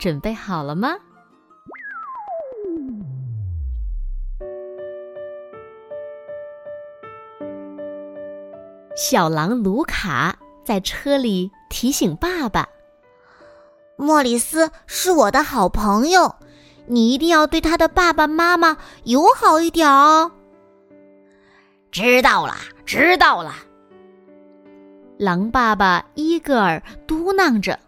[0.00, 0.96] 准备好了吗？
[8.96, 12.66] 小狼卢卡在车里提醒爸爸
[13.96, 16.34] ：“莫里斯是我的好朋友，
[16.86, 20.32] 你一定要对他的爸爸妈妈友好一点哦。”
[21.92, 22.54] 知道了，
[22.86, 23.52] 知道了。
[25.18, 27.78] 狼爸爸伊戈尔嘟囔着。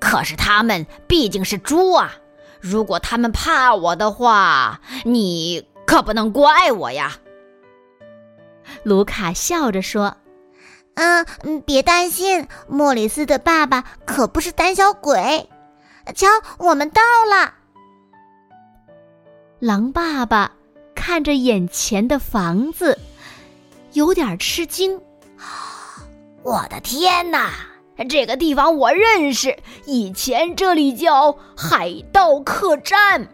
[0.00, 2.14] 可是他们毕竟是猪啊！
[2.58, 7.18] 如果他们怕我的话，你可不能怪我呀。
[8.82, 10.16] 卢卡笑着说
[10.94, 15.48] ：“嗯嗯，别担心，莫里斯的爸爸可不是胆小鬼。
[16.14, 16.26] 瞧，
[16.58, 17.54] 我们到了。”
[19.58, 20.52] 狼爸爸
[20.94, 22.98] 看着眼前的房子，
[23.92, 25.00] 有点吃惊
[26.42, 27.50] ：“我的天哪！”
[28.08, 29.56] 这个地方我认识，
[29.86, 33.28] 以前这里叫海盗客栈。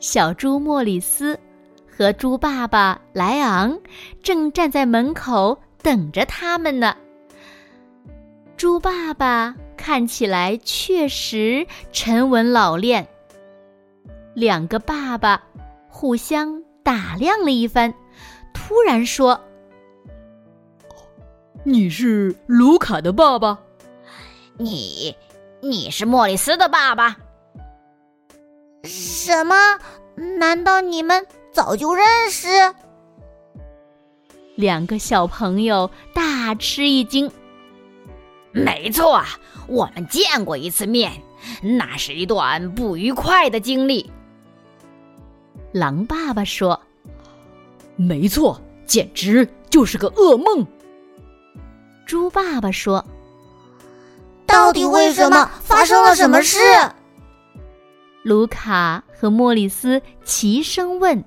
[0.00, 1.38] 小猪莫里斯
[1.90, 3.78] 和猪爸爸莱昂
[4.22, 6.96] 正站在门口等着他们呢。
[8.56, 13.06] 猪爸爸看起来确实沉稳老练。
[14.34, 15.42] 两个爸爸
[15.88, 17.92] 互相打量了一番，
[18.54, 19.40] 突然说。
[21.68, 23.58] 你是卢卡的爸爸，
[24.56, 25.14] 你，
[25.60, 27.14] 你是莫里斯的爸爸。
[28.84, 29.54] 什么？
[30.38, 32.48] 难道你们早就认识？
[34.54, 37.30] 两个小朋友大吃一惊。
[38.50, 39.22] 没错，
[39.66, 41.12] 我们见过一次面，
[41.60, 44.10] 那是一段不愉快的经历。
[45.72, 46.80] 狼爸爸说
[47.94, 50.66] ：“没错，简直就是个噩梦。”
[52.08, 53.04] 猪爸爸说
[54.46, 56.58] ：“到底为什么发生了什么事？”
[58.24, 61.22] 卢卡和莫里斯齐声问。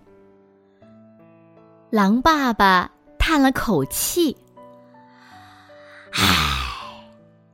[1.92, 2.90] 狼爸爸
[3.20, 4.36] 叹了口气
[6.14, 6.26] ：“唉，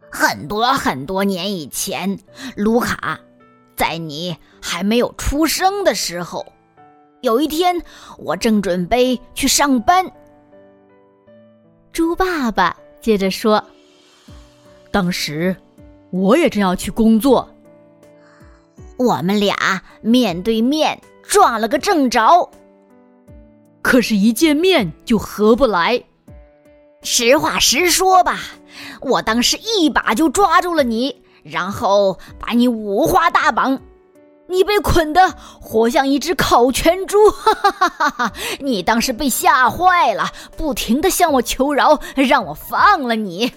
[0.09, 2.17] 很多很多年以前，
[2.55, 3.19] 卢卡，
[3.75, 6.45] 在你还没有出生的时候，
[7.19, 7.75] 有一天，
[8.17, 10.09] 我正准备去上班。”
[11.91, 12.77] 猪爸爸。
[13.07, 13.63] 接着说
[14.91, 15.55] ：“当时
[16.09, 17.55] 我也正要去工作，
[18.97, 22.49] 我们俩面对面撞了个正着。
[23.81, 26.03] 可是，一见面就合不来。
[27.01, 28.41] 实话实说吧，
[28.99, 33.79] 我当时一把就抓住了你，然后把你五花大绑。”
[34.49, 38.33] 你被捆得活像一只烤全猪，哈哈哈哈哈！
[38.59, 43.51] 你当时被吓坏了，不停的向我求饶，让我放了你。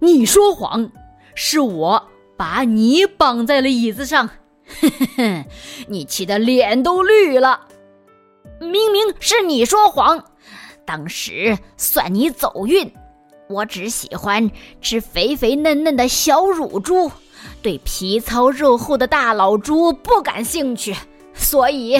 [0.00, 0.90] 你说谎，
[1.34, 4.28] 是我把你绑在了椅子上，
[4.80, 5.44] 嘿嘿嘿，
[5.88, 7.60] 你气得脸都绿了。
[8.60, 10.24] 明明是你说谎，
[10.84, 12.92] 当时算你走运，
[13.48, 14.50] 我只喜欢
[14.82, 17.10] 吃肥肥嫩嫩的小乳猪。
[17.64, 20.94] 对皮糙肉厚的大老猪不感兴趣，
[21.32, 21.98] 所以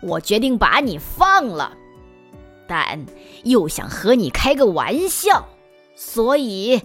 [0.00, 1.72] 我决定把你放了，
[2.68, 3.04] 但
[3.42, 5.48] 又想和你开个玩笑，
[5.96, 6.80] 所以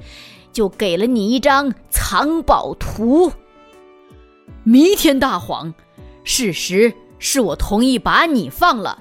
[0.52, 3.32] 就给了你一张藏宝图。
[4.64, 5.76] 弥天大谎！
[6.24, 8.98] 事实是我同意把你放了，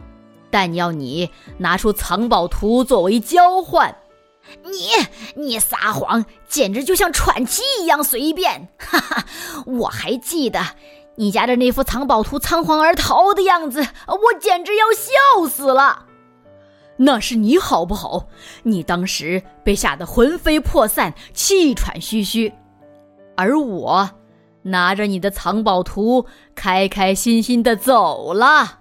[0.50, 3.96] 但要你拿出藏宝图作为交换。
[4.64, 4.90] 你
[5.34, 8.68] 你撒谎，简直就像喘气一样随便！
[8.78, 9.24] 哈哈，
[9.66, 10.60] 我还记得
[11.16, 16.06] 你家的那幅藏宝图仓皇而逃的样子，我简直要笑死了。
[16.98, 18.28] 那是你好不好？
[18.62, 22.52] 你当时被吓得魂飞魄散、气喘吁吁，
[23.36, 24.10] 而我
[24.62, 28.80] 拿着你的藏宝图，开开心心的走了。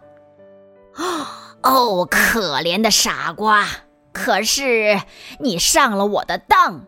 [1.62, 3.68] 哦，可怜的傻瓜！
[4.16, 5.02] 可是
[5.42, 6.88] 你上了我的当，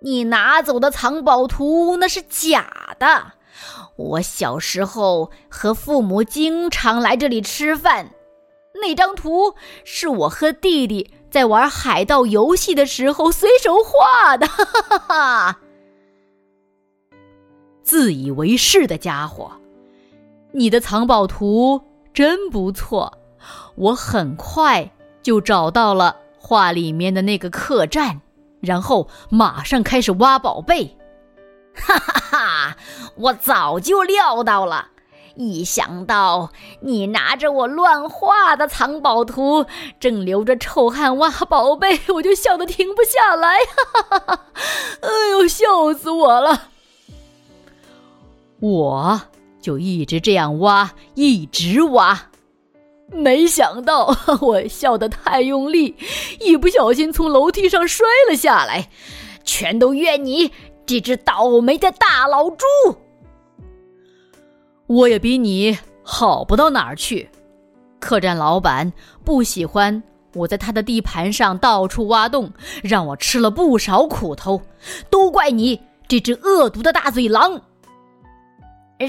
[0.00, 3.32] 你拿走的藏宝图那是假的。
[3.96, 8.10] 我小时候和父母经常来这里吃饭，
[8.80, 14.46] 那张图是我和弟弟在玩海盗游戏的时候随手画的。
[14.46, 15.60] 哈哈哈哈！
[17.82, 19.50] 自以为是的家伙。
[20.52, 23.18] 你的藏宝图真不错，
[23.74, 24.88] 我很快
[25.20, 26.16] 就找到了
[26.46, 28.20] 画里面的那个客栈，
[28.60, 30.94] 然后马上开始挖宝贝。
[31.74, 32.76] 哈哈哈！
[33.16, 34.88] 我早就料到了。
[35.36, 36.50] 一想到
[36.82, 39.64] 你拿着我乱画的藏宝图，
[39.98, 44.46] 正流着臭汗挖宝贝， 我就笑得停不下来，哈哈哈哈！
[45.00, 46.68] 哎呦，笑死我了！
[48.60, 49.22] 我
[49.62, 52.28] 就一直这样挖，一直挖，
[53.08, 55.96] 没想到 我笑得太用力，
[56.40, 58.88] 一不小心从楼梯上摔了下来，
[59.44, 60.50] 全都怨你
[60.86, 62.66] 这只倒霉的大老猪。
[64.86, 67.30] 我也比你好不到哪儿去。
[68.00, 68.92] 客栈老板
[69.24, 70.02] 不喜欢
[70.34, 72.52] 我在他的地盘上到处挖洞，
[72.82, 74.60] 让我吃了不少苦头。
[75.08, 77.62] 都怪你这只恶毒的大嘴狼！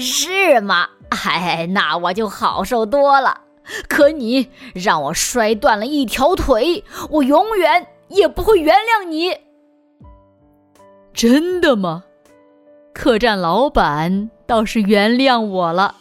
[0.00, 0.88] 是吗？
[1.10, 3.42] 哎，那我就好受多了。
[3.88, 9.36] 可你让我摔断了一条腿，我永远也不会原谅你。
[11.12, 12.04] 真的吗？
[12.92, 14.30] 客栈老板。
[14.48, 15.96] 倒是原谅我了，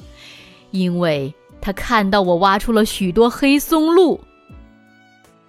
[0.70, 4.22] 因为他看到我挖出了许多黑松露。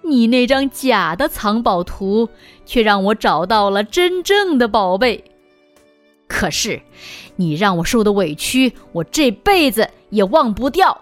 [0.01, 2.27] 你那张假的藏宝图，
[2.65, 5.23] 却让我找到了真正的宝贝。
[6.27, 6.81] 可是，
[7.35, 10.99] 你让我受的委屈，我这辈子也忘不掉。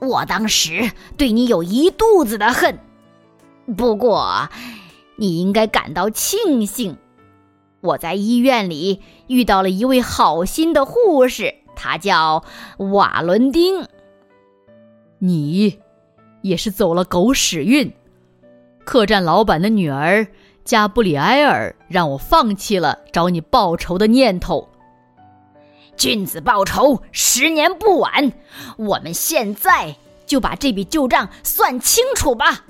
[0.00, 2.78] 我当时对你有一肚子的恨，
[3.76, 4.48] 不过，
[5.16, 6.96] 你应该感到庆幸。
[7.82, 12.44] 我在医院里遇到了一位好心的护士，她叫
[12.78, 13.86] 瓦伦丁。
[15.18, 15.78] 你
[16.40, 17.92] 也是走了狗屎运。
[18.84, 20.26] 客栈老板的女儿
[20.64, 24.69] 加布里埃尔让我放弃了找你报仇的念头。
[26.00, 28.32] 君子报仇，十年不晚。
[28.78, 29.94] 我们现在
[30.24, 32.64] 就把这笔旧账算清楚吧。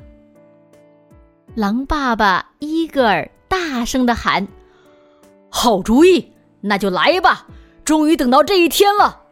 [1.55, 4.49] 狼爸爸伊戈尔大声的喊。
[5.49, 7.47] 好主意，那就来吧！
[7.85, 9.23] 终于等到这一天了。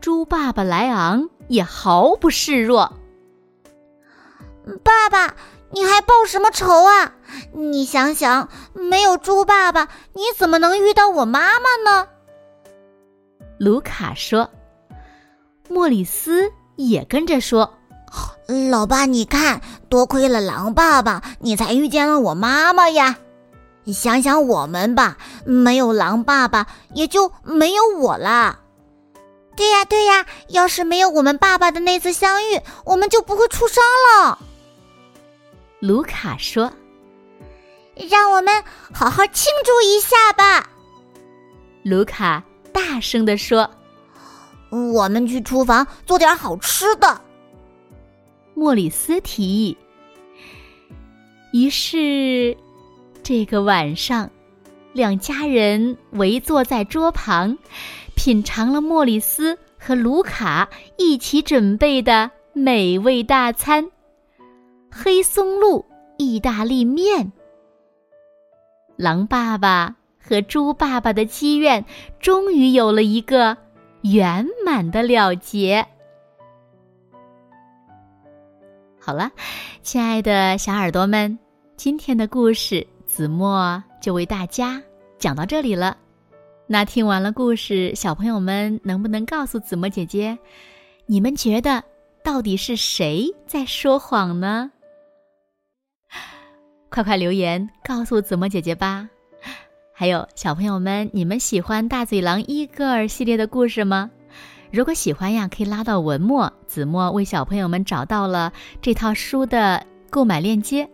[0.00, 2.94] 猪爸爸莱昂也毫不示弱。
[4.82, 5.36] 爸爸，
[5.72, 7.16] 你还报什么仇啊？
[7.52, 12.08] 你想想，没有猪爸爸，你怎么能遇到我妈妈呢？
[13.62, 14.50] 卢卡说。
[15.68, 17.78] 莫里斯也跟着说
[18.72, 23.16] ：“老爸，你看，多亏了狼爸爸，你才遇见了我妈妈呀。”
[23.84, 28.58] 你想想我们吧，没有狼爸爸，也就没有我啦。
[29.54, 33.80] 对呀，对呀，要是没有我们爸爸的那次相遇，我们就不会出生
[34.18, 34.40] 了。
[35.78, 36.72] 卢卡说
[38.10, 40.68] ：“让我们好好庆祝一下吧。”
[41.84, 42.42] 卢卡
[42.72, 43.70] 大声地说
[44.70, 47.20] ：“我们去厨房做点好吃的。”
[48.54, 49.76] 莫里斯提议。
[51.52, 52.56] 于是。
[53.24, 54.28] 这个晚上，
[54.92, 57.56] 两家人围坐在桌旁，
[58.16, 60.68] 品尝了莫里斯和卢卡
[60.98, 63.88] 一起准备的美味大餐——
[64.90, 65.84] 黑松露
[66.18, 67.32] 意大利面。
[68.96, 71.84] 狼爸爸和猪爸爸的积怨
[72.20, 73.56] 终于有了一个
[74.02, 75.86] 圆满的了结。
[78.98, 79.32] 好了，
[79.82, 81.38] 亲爱的小耳朵们，
[81.76, 82.86] 今天的故事。
[83.04, 84.82] 子墨就为大家
[85.18, 85.98] 讲到这里了。
[86.66, 90.38] 那听完了故事，小朋友们能不能告诉子墨姐姐，
[91.04, 91.84] 你们觉得
[92.24, 94.72] 到底是谁在说谎呢？
[96.88, 99.10] 快快留言告诉子墨姐姐吧。
[99.94, 104.10] 还有小朋友们，你们喜欢大嘴狼伊戈尔系列的故事吗？
[104.70, 110.88] 如果喜欢呀，可以拉到文末，子墨为小朋友们找到了这套书的购买链接。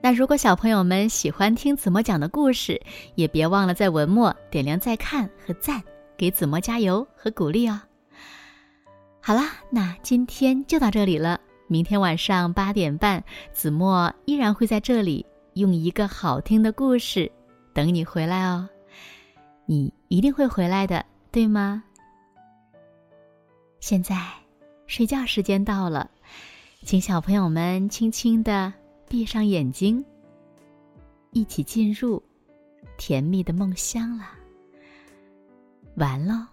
[0.00, 2.80] 那如果小朋友们喜欢听子墨讲的故事，
[3.16, 5.82] 也别忘了在文末点亮再看和赞，
[6.16, 7.80] 给子墨加油和鼓励哦。
[9.20, 11.40] 好啦，那今天就到这里了。
[11.66, 17.28] 明天晚上八点半，子墨依然会在这里用一个好听的故事
[17.76, 18.66] 等你回来哦。
[19.66, 21.84] 你一定会回来的，对吗？
[23.80, 24.16] 现在
[24.86, 26.10] 睡觉时间到了，
[26.84, 28.72] 请小朋友们轻轻的。
[29.08, 30.02] 闭上眼睛，
[31.32, 32.20] 一起进入
[32.96, 34.30] 甜蜜的梦乡了。
[35.96, 36.46] 完喽。